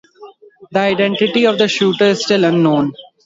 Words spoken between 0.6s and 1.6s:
The identity of